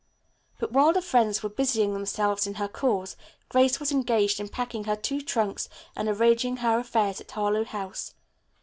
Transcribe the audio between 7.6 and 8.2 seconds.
House.